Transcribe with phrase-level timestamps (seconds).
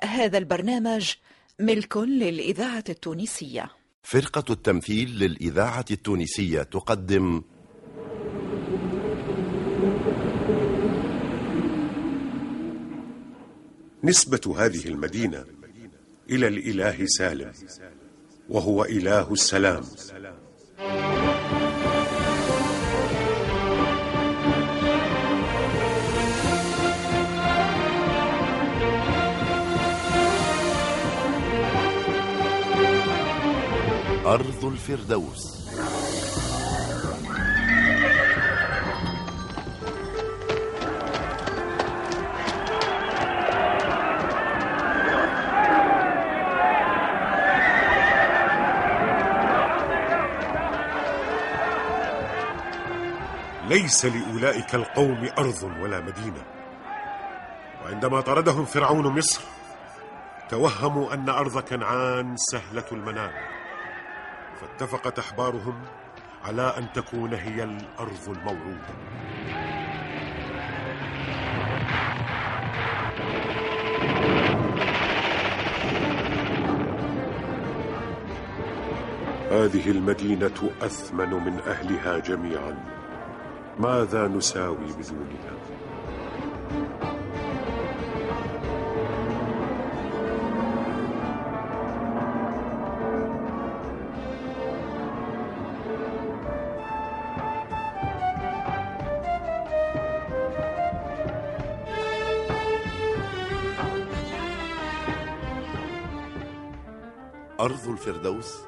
[0.00, 1.12] هذا البرنامج
[1.60, 3.70] ملك للإذاعة التونسية.
[4.02, 7.42] فرقة التمثيل للإذاعة التونسية تقدم.
[14.04, 15.44] نسبة هذه المدينة
[16.30, 17.52] إلى الإله سالم
[18.48, 19.82] وهو إله السلام.
[34.26, 35.56] أرض الفردوس.
[53.68, 56.42] ليس لأولئك القوم أرض ولا مدينة.
[57.84, 59.40] وعندما طردهم فرعون مصر
[60.48, 63.45] توهموا أن أرض كنعان سهلة المنال
[64.60, 65.82] فاتفقت أحبارهم
[66.44, 68.86] على أن تكون هي الأرض الموعودة
[79.50, 82.76] هذه المدينة أثمن من أهلها جميعا
[83.78, 85.56] ماذا نساوي بدونها؟
[107.66, 108.62] أرض الفردوس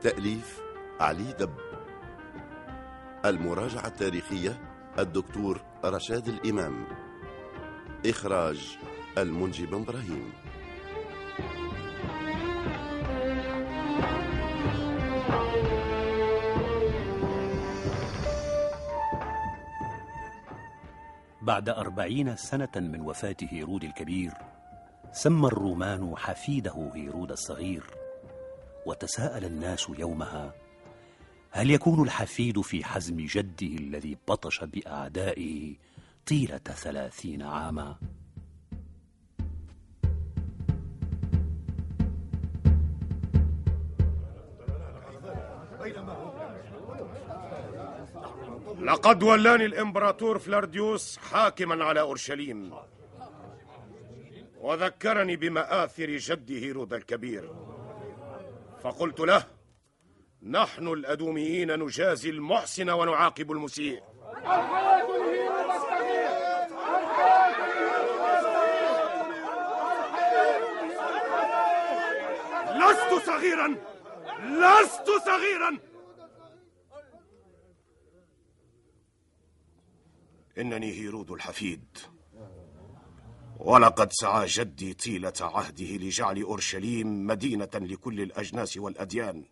[0.00, 0.60] تأليف
[1.00, 1.54] علي دب.
[3.24, 4.60] المراجعة التاريخية
[4.98, 6.86] الدكتور رشاد الإمام.
[8.06, 8.78] إخراج
[9.18, 10.32] المنجي بن إبراهيم.
[21.42, 24.32] بعد أربعين سنة من وفاة هيرود الكبير
[25.12, 28.03] سمى الرومان حفيده هيرود الصغير.
[28.86, 30.54] وتساءل الناس يومها
[31.50, 35.74] هل يكون الحفيد في حزم جده الذي بطش بأعدائه
[36.26, 37.96] طيلة ثلاثين عاما؟
[48.80, 52.74] لقد ولاني الإمبراطور فلارديوس حاكما على أورشليم
[54.60, 57.50] وذكرني بمآثر جدي هيرود الكبير
[58.84, 59.46] فقلت له
[60.42, 64.02] نحن الأدوميين نجازي المحسن ونعاقب المسيء.
[72.74, 73.68] لست صغيرا
[74.40, 75.78] لست صغيرا.
[80.58, 81.98] إنني هيرود الحفيد.
[83.58, 89.44] ولقد سعى جدي طيلة عهده لجعل أورشليم مدينة لكل الأجناس والأديان.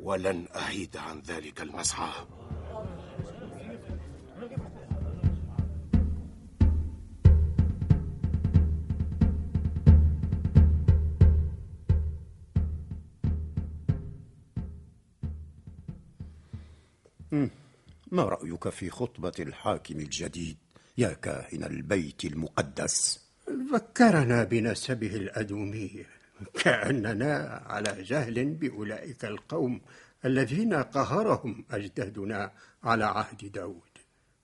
[0.00, 2.12] ولن أعيد عن ذلك المسعى.
[18.12, 20.56] ما رأيك في خطبة الحاكم الجديد؟
[20.98, 23.20] يا كاهن البيت المقدس.
[23.72, 26.06] ذكرنا بنسبه الأدومي
[26.54, 29.80] كأننا على جهل بأولئك القوم
[30.24, 32.52] الذين قهرهم أجدادنا
[32.82, 33.90] على عهد داود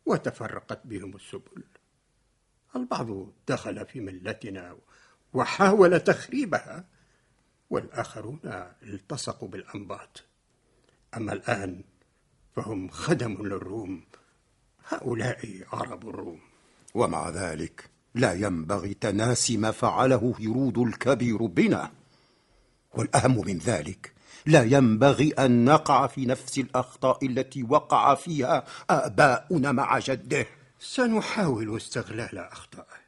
[0.07, 1.65] وتفرقت بهم السبل.
[2.77, 4.77] البعض دخل في ملتنا
[5.33, 6.85] وحاول تخريبها
[7.71, 8.41] والآخرون
[8.83, 10.25] التصقوا بالأنباط.
[11.17, 11.85] أما الآن
[12.57, 14.05] فهم خدم للروم
[14.89, 16.41] هؤلاء عرب الروم.
[16.95, 21.91] ومع ذلك لا ينبغي تناسي ما فعله هيرود الكبير بنا.
[22.95, 24.13] والأهم من ذلك
[24.47, 30.47] لا ينبغي أن نقع في نفس الأخطاء التي وقع فيها آباؤنا مع جده.
[30.79, 33.07] سنحاول استغلال أخطائه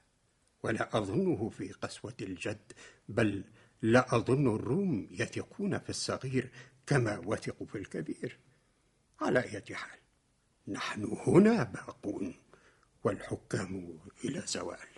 [0.63, 2.73] ولا أظنه في قسوة الجد
[3.09, 3.45] بل
[3.83, 6.51] لا أظن الروم يثقون في الصغير
[6.87, 8.39] كما وثقوا في الكبير.
[9.21, 9.99] على أية حال.
[10.69, 12.35] نحن هنا باقون
[13.05, 14.89] والحكام إلى زوال.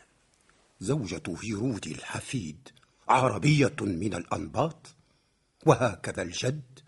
[0.81, 2.69] زوجة هيرود الحفيد
[3.09, 4.95] عربية من الأنباط
[5.67, 6.81] وهكذا الجد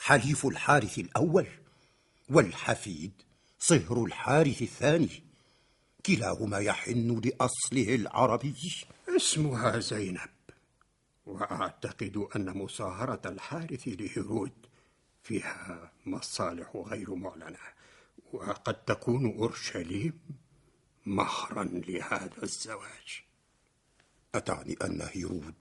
[0.00, 1.46] حليف الحارث الأول
[2.30, 3.12] والحفيد
[3.58, 5.22] صهر الحارث الثاني.
[6.06, 8.54] كلاهما يحن لأصله العربي.
[9.16, 10.30] اسمها زينب
[11.26, 14.52] وأعتقد أن مصاهرة الحارث لهيرود
[15.22, 17.58] فيها مصالح غير معلنة.
[18.32, 20.20] وقد تكون أورشليم
[21.06, 23.22] مهرا لهذا الزواج.
[24.34, 25.54] أتعني أن هيرود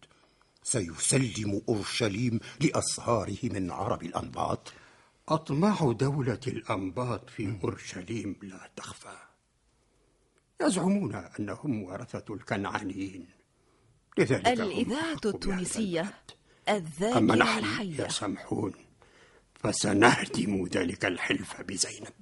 [0.64, 4.74] سيسلم أورشليم لأصهاره من عرب الأنباط؟
[5.30, 9.18] أطماع دولة الأنباط في أورشليم لا تخفى.
[10.62, 13.28] يزعمون أنهم ورثة الكنعانيين.
[14.18, 16.14] لذلك الإذاعة التونسية
[16.70, 18.06] الذاكرة الحية.
[18.06, 18.74] يسمحون
[19.56, 22.14] فسنهدم ذلك الحلف بزينب.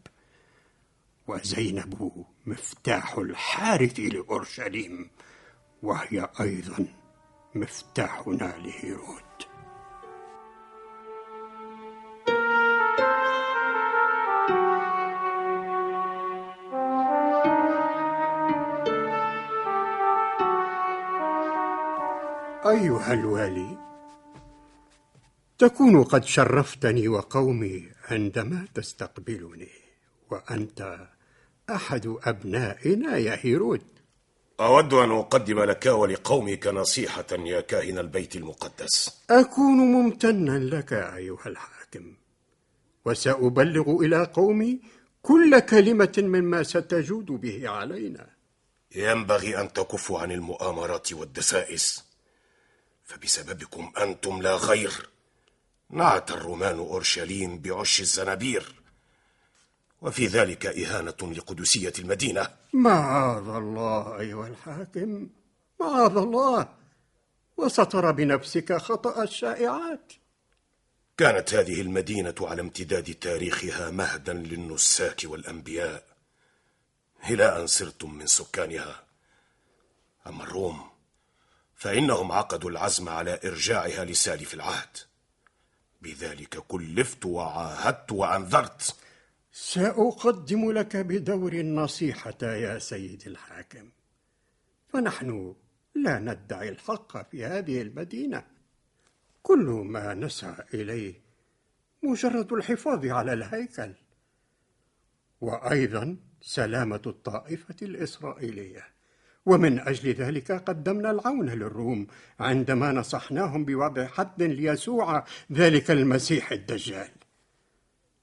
[1.30, 5.10] وزينب مفتاح الحارث لأورشليم
[5.84, 6.88] وهي أيضا
[7.56, 9.24] مفتاحنا لهيرود
[22.66, 23.78] أيها الوالي
[25.58, 29.70] تكون قد شرفتني وقومي عندما تستقبلني
[30.32, 31.10] وأنت
[31.76, 33.82] أحد أبنائنا يا هيرود.
[34.60, 39.22] أود أن أقدم لك ولقومك نصيحة يا كاهن البيت المقدس.
[39.30, 42.14] أكون ممتنا لك أيها الحاكم
[43.06, 44.80] وسأبلغ إلى قومي
[45.22, 48.30] كل كلمة مما ستجود به علينا.
[48.96, 52.04] ينبغي أن تكفوا عن المؤامرات والدسائس
[53.04, 55.10] فبسببكم أنتم لا غير
[55.90, 58.79] نعت الرومان أورشليم بعش الزنابير.
[60.02, 62.50] وفي ذلك إهانة لقدسية المدينة.
[62.74, 65.30] معاذ الله أيها الحاكم؟
[65.80, 66.70] معاذ الله؟
[67.58, 70.14] وسترى بنفسك خطأ الشائعات.
[71.18, 76.04] كانت هذه المدينة على امتداد تاريخها مهدا للنساك والأنبياء.
[77.30, 79.04] إلى أن صرتم من سكانها.
[80.28, 80.90] أما الروم
[81.76, 84.98] فإنهم عقدوا العزم على إرجاعها لسالف العهد.
[86.02, 88.96] بذلك كلفت وعاهدت وأنذرت.
[89.62, 93.90] سأقدم لك بدور النصيحة يا سيد الحاكم.
[94.88, 95.56] فنحن
[95.96, 98.44] لا ندعي الحق في هذه المدينة.
[99.44, 101.14] كل ما نسعى إليه
[102.04, 103.94] مجرد الحفاظ على الهيكل.
[105.42, 108.88] وأيضا سلامة الطائفة الإسرائيلية.
[109.46, 112.08] ومن أجل ذلك قدمنا العون للروم
[112.40, 117.19] عندما نصحناهم بوضع حد ليسوع ذلك المسيح الدجال.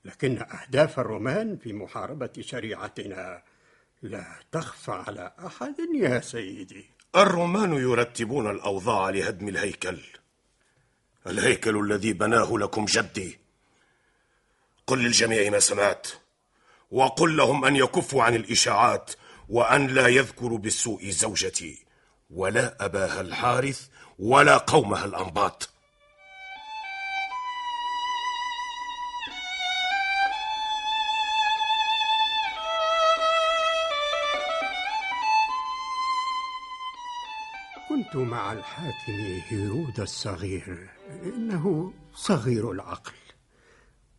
[0.07, 3.43] لكن أهداف الرومان في محاربة شريعتنا
[4.03, 6.85] لا تخفى على أحد يا سيدي.
[7.17, 10.01] الرومان يرتبون الأوضاع لهدم الهيكل.
[11.27, 13.39] الهيكل الذي بناه لكم جدي.
[14.87, 16.07] قل للجميع ما سمعت
[16.91, 19.11] وقل لهم أن يكفوا عن الإشاعات
[19.49, 21.85] وأن لا يذكروا بالسوء زوجتي
[22.31, 23.89] ولا أباها الحارث
[24.19, 25.76] ولا قومها الأنباط.
[38.17, 39.13] كنت مع الحاكم
[39.49, 40.91] هيرود الصغير
[41.23, 43.13] إنه صغير العقل.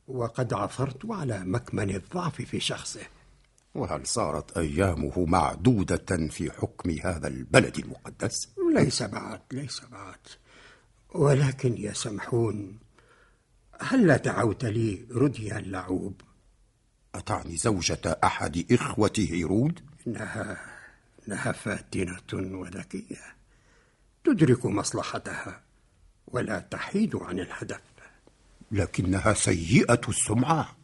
[0.07, 3.01] وقد عثرت على مكمن الضعف في شخصه.
[3.75, 10.19] وهل صارت أيامه معدودة في حكم هذا البلد المقدس؟ ليس بعد ليس بعد.
[11.13, 12.79] ولكن يسمحون
[13.79, 16.21] هل دعوت لي رديا اللعوب؟
[17.15, 20.57] أتعني زوجة أحد إخوة هيرود؟ إنها
[21.27, 23.36] إنها فاتنة وذكية
[24.27, 25.61] تدرك مصلحتها
[26.27, 27.81] ولا تحيد عن الهدف.
[28.71, 30.77] لكنها سيئة السمعة.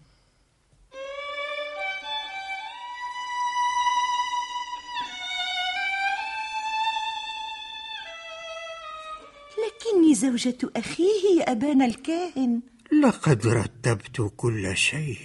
[9.58, 12.62] لكني زوجة أخيه يا أبانا الكاهن.
[13.04, 15.20] لقد رتبت كل شيء.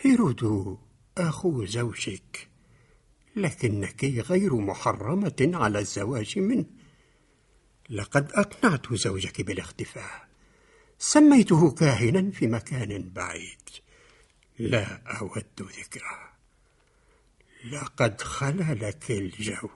[0.00, 0.78] هيرود
[1.18, 2.48] أخو زوجك
[3.36, 6.79] لكنك غير محرمة على الزواج منه.
[7.90, 10.28] لقد أقنعت زوجك بالاختفاء.
[10.98, 13.68] سميته كاهنا في مكان بعيد.
[14.58, 16.32] لا أود ذكره.
[17.72, 19.68] لقد خلا لك الجو.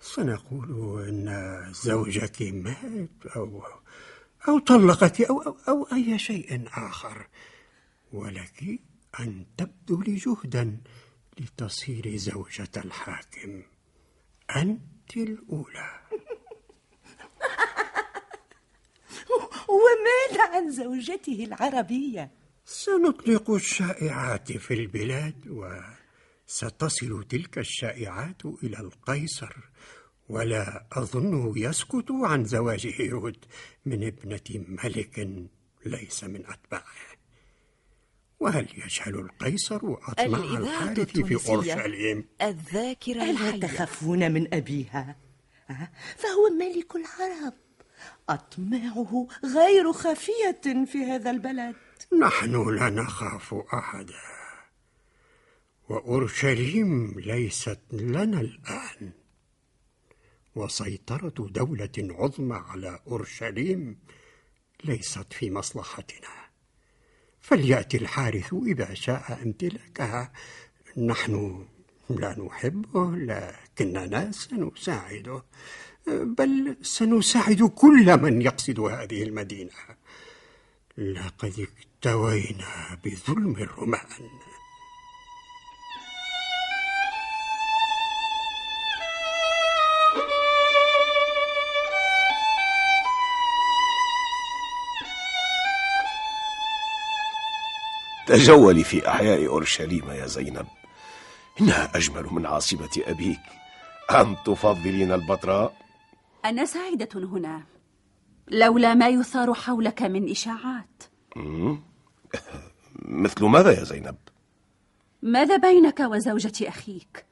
[0.00, 3.62] سنقول أن زوجك مات أو
[4.48, 7.26] أو طلقك أو, أو, أو أي شيء آخر.
[8.12, 8.80] ولك
[9.20, 10.80] أن تبذلي جهدا
[11.40, 13.62] لتصيري زوجة الحاكم.
[14.56, 16.01] أنت الأولى.
[19.68, 22.30] وماذا عن زوجته العربية؟
[22.64, 29.56] سنطلق الشائعات في البلاد وستصل تلك الشائعات إلى القيصر
[30.28, 33.36] ولا أظنه يسكت عن زواج هيرود
[33.86, 35.28] من ابنة ملك
[35.86, 36.84] ليس من أتباعه.
[38.40, 45.16] وهل يجهل القيصر أطمع الحارث في أورشليم؟ الذاكرة ألا تخافون من أبيها؟
[46.16, 47.54] فهو ملك العرب.
[48.28, 51.76] أطماعه غير خفية في هذا البلد.
[52.20, 54.20] نحن لا نخاف أحدا.
[55.88, 59.12] وأورشليم ليست لنا الآن.
[60.54, 63.98] وسيطرة دولة عظمى على أورشليم
[64.84, 66.28] ليست في مصلحتنا.
[67.40, 70.32] فليأتي الحارث إذا شاء امتلاكها.
[70.96, 71.66] نحن
[72.20, 75.42] لا نحبه لكننا سنساعده.
[76.06, 79.70] بل سنساعد كل من يقصد هذه المدينة.
[80.98, 84.00] لقد اكتوينا بظلم الرومان.
[98.26, 100.66] تجولي في أحياء أورشليم يا زينب.
[101.60, 103.40] إنها أجمل من عاصمة أبيك.
[104.10, 105.74] أم تفضلين البتراء؟
[106.44, 107.62] أنا سعيدة هنا.
[108.48, 111.02] لولا ما يثار حولك من إشاعات.
[113.02, 114.16] مثل ماذا يا زينب؟
[115.22, 117.24] ماذا بينك وزوجة أخيك؟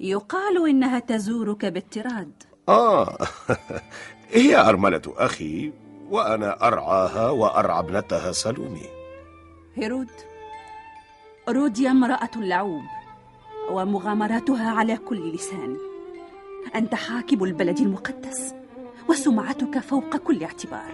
[0.00, 2.42] يقال إنها تزورك بالتراد.
[2.68, 3.18] آه.
[4.32, 5.72] هي أرملة أخي
[6.10, 8.86] وأنا أرعاها وأرعى ابنتها سلومي.
[9.74, 10.08] هيرود
[11.48, 12.82] روديا امرأة لعوب.
[13.70, 15.76] ومغامراتها على كل لسان.
[16.74, 18.54] أنت حاكم البلد المقدس
[19.08, 20.92] وسمعتك فوق كل اعتبار.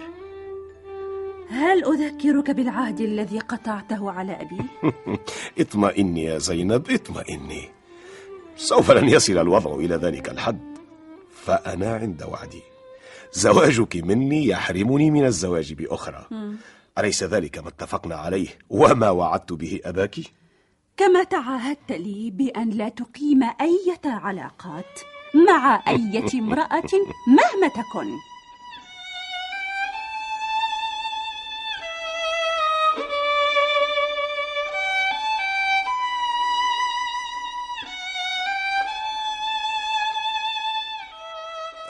[1.49, 4.91] هل أذكرك بالعهد الذي قطعته على أبي؟
[5.61, 7.69] اطمئني يا زينب اطمئني.
[8.57, 10.77] سوف لن يصل الوضع إلى ذلك الحد
[11.31, 12.61] فأنا عند وعدي.
[13.33, 16.27] زواجك مني يحرمني من الزواج بأخرى.
[16.97, 20.19] أليس ذلك ما اتفقنا عليه وما وعدت به أباك؟
[20.97, 24.99] كما تعاهدت لي بأن لا تقيم أية علاقات
[25.47, 26.91] مع أية امرأة
[27.27, 28.07] مهما تكن.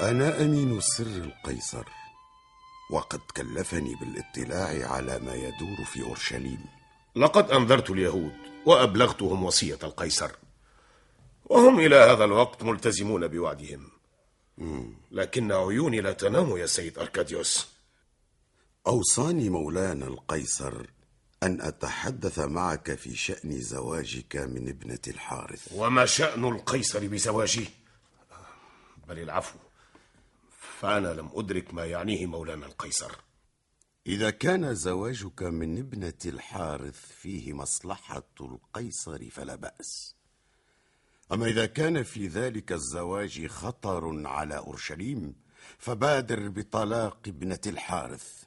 [0.02, 1.84] أنا أمين سر القيصر
[2.92, 6.66] وقد كلفني بالاطلاع على ما يدور في أورشليم.
[7.18, 8.34] لقد أنذرت اليهود
[8.66, 10.32] وأبلغتهم وصية القيصر.
[11.46, 13.92] وهم إلى هذا الوقت ملتزمون بوعدهم.
[15.12, 17.68] لكن عيوني لا تنام يا سيد أركاديوس.
[18.88, 20.86] أوصاني مولانا القيصر
[21.44, 25.68] أن أتحدث معك في شأن زواجك من ابنة الحارث.
[25.76, 27.70] وما شأن القيصر بزواجي؟
[29.08, 29.60] بل العفو
[30.80, 33.12] فأنا لم أدرك ما يعنيه مولانا القيصر.
[34.08, 40.16] إذا كان زواجك من ابنة الحارث فيه مصلحة القيصر فلا بأس
[41.32, 45.36] أما إذا كان في ذلك الزواج خطر على أورشليم
[45.78, 48.44] فبادر بطلاق ابنة الحارث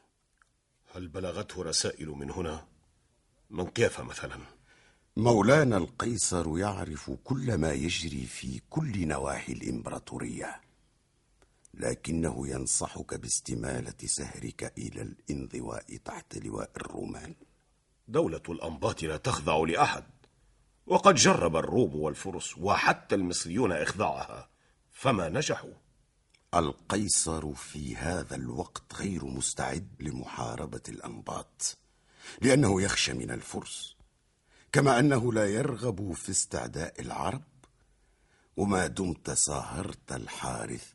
[0.95, 2.67] هل بلغته رسائل من هنا؟
[3.51, 4.39] من كيف مثلا؟
[5.17, 10.61] مولانا القيصر يعرف كل ما يجري في كل نواحي الإمبراطورية
[11.75, 17.35] لكنه ينصحك باستمالة سهرك إلى الانضواء تحت لواء الرومان.
[18.09, 20.05] دولة الأنباط لا تخضع لأحد
[20.87, 24.49] وقد جرب الروم والفرس وحتى المصريون إخضاعها
[24.91, 25.75] فما نجحوا؟
[26.55, 31.79] القيصر في هذا الوقت غير مستعد لمحاربة الأنباط
[32.43, 33.97] لأنه يخشى من الفرس
[34.73, 37.43] كما أنه لا يرغب في استعداء العرب
[38.57, 40.93] وما دمت صاهرت الحارث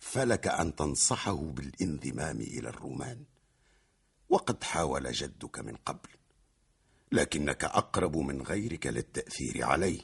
[0.00, 3.24] فلك أن تنصحه بالانضمام إلى الرومان.
[4.28, 6.08] وقد حاول جدك من قبل
[7.12, 10.00] لكنك أقرب من غيرك للتأثير عليه.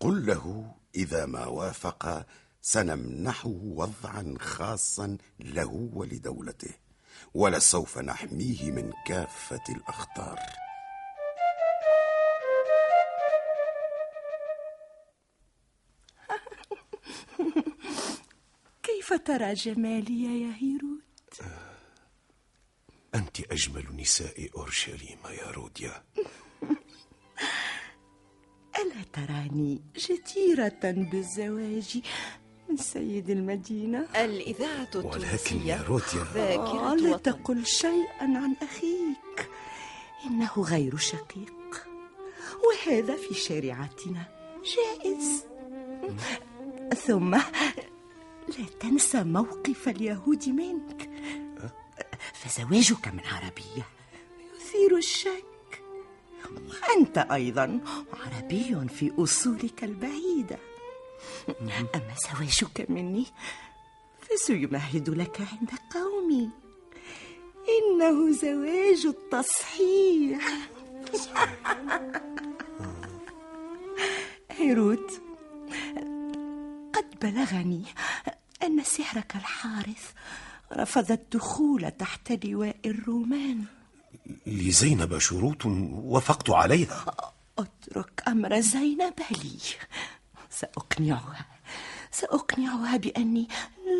[0.00, 2.26] قل له إذا ما وافق
[2.60, 6.74] سنمنحه وضعا خاصا له ولدولته
[7.34, 10.38] ولسوف نحميه من كافة الأخطار.
[19.08, 21.00] كيف ترى جمالي يا هيرود؟
[23.14, 25.92] أنت أجمل نساء أورشليم يا روديا.
[28.78, 32.00] ألا تراني جديرة بالزواج
[32.68, 36.22] من سيد المدينة؟ الإذاعة ولكن يا روديا.
[36.36, 39.50] آه لا تقل شيئا عن أخيك.
[40.26, 41.86] إنه غير شقيق.
[42.64, 44.28] وهذا في شريعتنا.
[44.64, 45.44] جائز.
[47.06, 47.38] ثم
[48.48, 51.10] لا تنسى موقف اليهود منك.
[52.34, 53.86] فزواجك من عربية.
[54.56, 55.44] يثير الشك.
[56.96, 57.80] أنت أيضا
[58.12, 60.58] عربي في أصولك البعيدة.
[61.60, 63.26] أما زواجك مني
[64.20, 66.50] فسيمهد لك عند قومي.
[67.68, 70.68] إنه زواج التصحيح.
[74.50, 75.22] هيروت
[76.94, 77.82] قد بلغني
[78.78, 80.12] أن سحرك الحارث
[80.72, 83.64] رفض الدخول تحت لواء الرومان.
[84.46, 87.32] لزينب شروط وافقت عليها.
[87.58, 89.58] اترك أمر زينب لي.
[90.50, 91.46] سأقنعها.
[92.10, 93.48] سأقنعها بأني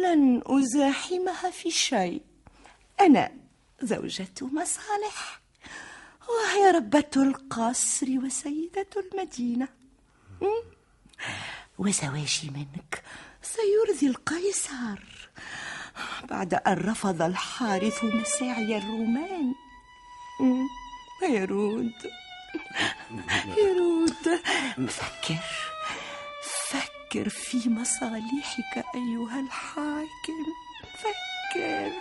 [0.05, 2.23] لن أزاحمها في شيء.
[3.01, 3.33] أنا
[3.83, 5.41] زوجة مصالح
[6.29, 9.69] وهي ربة القصر وسيدة المدينة.
[11.79, 13.03] وزواجي منك.
[13.57, 14.99] سيرضي القيصر.
[16.25, 19.55] بعد أن رفض الحارث مساعي الرومان.
[21.23, 21.93] يرود
[23.59, 24.41] يرود
[24.89, 25.45] فكر.
[26.43, 30.45] فكر في مصالحك أيها الحاكم.
[31.03, 31.93] فكر.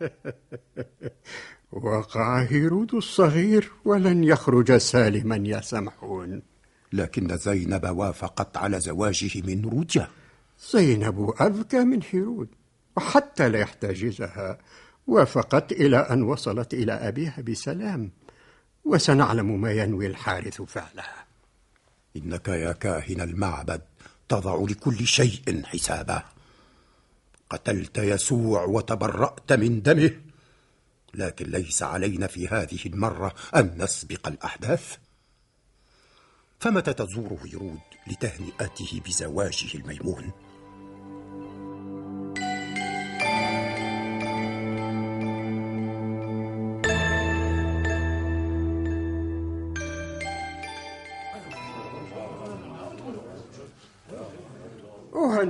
[1.72, 6.42] وقع هيرود الصغير ولن يخرج سالما يا سمحون.
[6.92, 10.08] لكن زينب وافقت على زواجه من رجة
[10.72, 12.48] زينب أذكى من هيرود
[12.96, 14.58] وحتى لا يحتجزها
[15.06, 18.10] وافقت إلى أن وصلت إلى أبيها بسلام.
[18.84, 21.26] وسنعلم ما ينوي الحارث فعلها.
[22.16, 23.80] إنك يا كاهن المعبد
[24.28, 26.22] تضع لكل شيء حسابا
[27.50, 30.20] قتلت يسوع وتبرأت من دمه.
[31.14, 34.96] لكن ليس علينا في هذه المرة أن نسبق الأحداث.
[36.60, 40.32] فمتى تزور هيرود لتهنئته بزواجه الميمون؟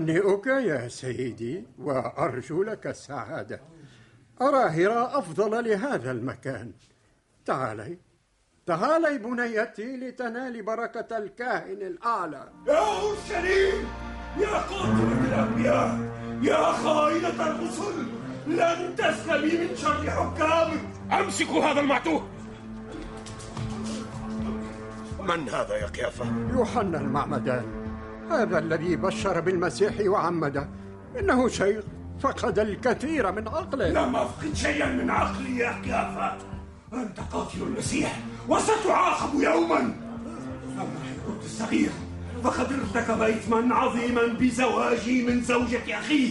[0.09, 3.61] أهنئك يا سيدي وأرجو لك السعادة.
[4.43, 6.73] أرى هراء أفضل لهذا المكان.
[7.47, 7.99] تعالي.
[8.67, 12.49] تعالي بنيتي لتنالي بركة الكاهن الأعلى.
[12.69, 13.89] يا أورشليم
[14.39, 15.99] يا قاتلة الأنبياء
[16.43, 18.07] يا خائنة الرسل
[18.47, 20.81] لن تسلمي من شر حكامك
[21.13, 22.29] أمسكوا هذا المعتوه.
[25.21, 27.78] من هذا يا قيافة؟ يوحنا المعمدان.
[28.31, 30.69] هذا الذي بشر بالمسيح وعمده
[31.19, 31.85] إنه شيخ
[32.21, 33.89] فقد الكثير من عقله.
[33.89, 36.37] لم أفقد شيئا من عقلي يا قيافة
[36.93, 39.79] أنت قاتل المسيح وستعاقب يوما.
[39.79, 41.91] أما هيرود الصغير
[42.45, 46.31] فقد ارتكب إثما عظيما بزواجي من زوجة أخيه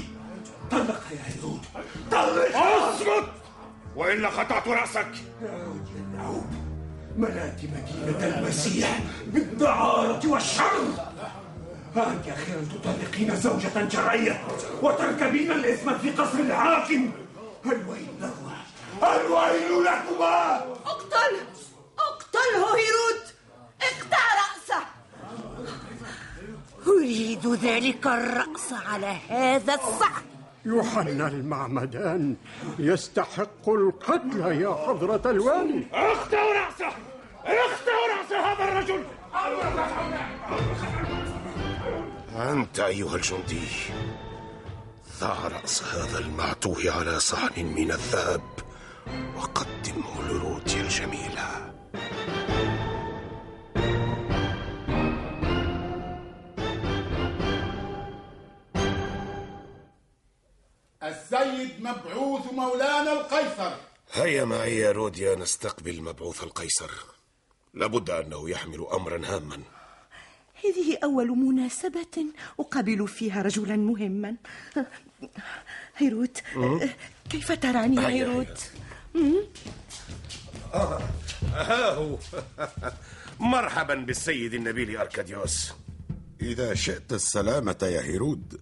[0.72, 1.62] طلق يا هيرود
[2.12, 2.58] طلق.
[2.58, 3.30] اصمت
[3.96, 5.12] وإلا قطعت رأسك.
[5.42, 6.42] يا
[7.18, 10.84] ملأت مدينة المسيح بالدعارة والشر.
[11.96, 14.44] أنت أخيرا تطلقين زوجة شرعية
[14.82, 17.12] وتركبين الإثم في قصر الحاكم.
[17.66, 18.58] الويل لكما
[19.16, 21.38] الويل لكما أقتل.
[22.00, 23.24] اقتله هيرود
[23.82, 24.84] اقطع رأسه.
[26.88, 30.24] أريد ذلك الرأس على هذا الصعب.
[30.66, 32.36] يوحنا المعمدان.
[32.80, 35.88] يستحق القتل يا حضرة الوالي.
[35.94, 36.88] اقطعوا رأسه.
[37.46, 39.04] اقطعوا رأس هذا الرجل.
[42.38, 43.68] أنت أيها الجندي
[45.20, 48.42] ضع رأس هذا المعتوه على صحن من الذهب
[49.36, 51.74] وقدمه لرودي الجميلة
[61.04, 63.72] السيد مبعوث مولانا القيصر.
[64.14, 66.92] هيا معي يا روديا نستقبل مبعوث القيصر.
[67.74, 69.77] لابد أنه يحمل أمرا هاما.
[70.66, 72.26] هذه أول مناسبة
[72.60, 74.36] أقابل فيها رجلا مهما.
[75.98, 76.42] هيروت
[77.30, 78.72] كيف تراني هيروت؟
[80.74, 82.18] ها هو.
[83.40, 85.74] مرحبا بالسيد النبيل أركاديوس.
[86.42, 88.62] إذا شئت السلامة يا هيرود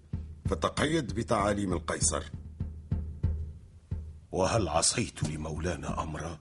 [0.50, 2.24] فتقيد بتعاليم القيصر.
[4.32, 6.40] وهل عصيت لمولانا أمرا؟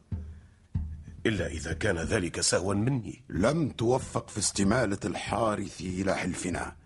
[1.27, 3.25] إلا إذا كان ذلك سهوا مني.
[3.29, 6.77] لم توفق في استمالة الحارث إلى حلفنا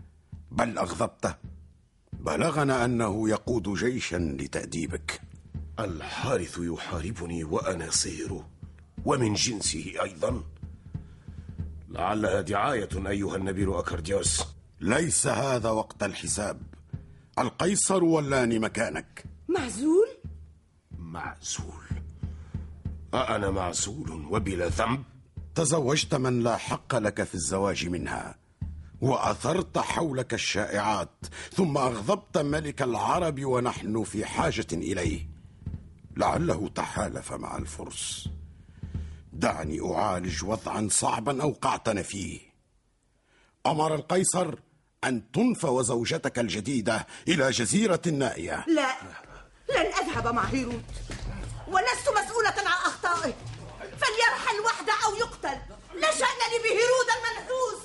[0.51, 1.35] بل أغضبته
[2.13, 5.21] بلغنا أنه يقود جيشا لتأديبك.
[5.79, 8.49] الحارث يحاربني وأنا صهره
[9.05, 10.45] ومن جنسه أيضا.
[11.89, 14.45] لعلها دعاية أيها النبيل أكارديوس
[14.81, 16.63] ليس هذا وقت الحساب.
[17.39, 20.09] القيصر ولاني مكانك معزول؟
[20.99, 21.88] معزول.
[23.15, 25.03] أأنا معزول وبلا ذنب؟
[25.55, 28.35] تزوجت من لا حق لك في الزواج منها
[29.01, 31.11] وأثرت حولك الشائعات
[31.53, 35.27] ثم أغضبت ملك العرب ونحن في حاجة إليه.
[36.17, 38.29] لعله تحالف مع الفرس.
[39.33, 42.41] دعني أعالج وضعا صعبا أوقعتنا فيه.
[43.67, 44.55] أمر القيصر
[45.05, 48.89] أن تنفى زوجتك الجديدة إلى جزيرة نائية لا
[49.77, 50.83] لن أذهب مع هيروت
[51.69, 52.38] ولست مسؤولة
[56.01, 57.79] لا شأن لي بهيرود المنحوس.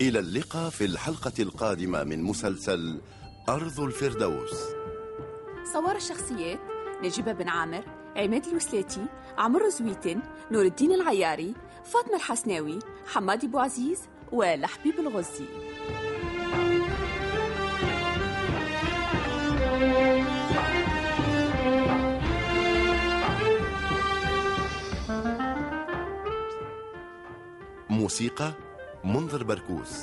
[0.00, 3.00] إلى اللقاء في الحلقة القادمة من مسلسل
[3.48, 4.52] أرض الفردوس.
[5.72, 6.60] صور الشخصيات
[7.02, 7.84] نجيبة بن عامر
[8.16, 9.06] عماد الوسلاتي
[9.38, 15.44] عمرو زويتن نور الدين العياري فاطمة الحسناوي حماد أبو عزيز ولحبيب الغزي.
[27.90, 28.52] موسيقى
[29.04, 30.02] منذر بركوس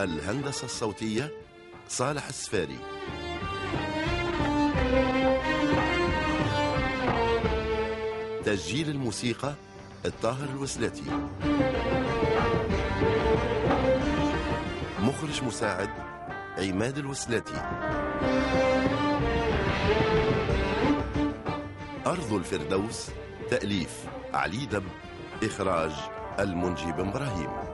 [0.00, 1.30] الهندسة الصوتية
[1.88, 2.78] صالح السفاري.
[8.54, 9.54] تسجيل الموسيقى
[10.06, 11.02] الطاهر الوسلاتي.
[15.00, 15.90] مخرج مساعد
[16.58, 17.54] عماد الوسلاتي.
[22.06, 23.10] أرض الفردوس
[23.50, 24.84] تأليف علي دب
[25.42, 25.92] إخراج
[26.38, 27.73] المنجي بن إبراهيم.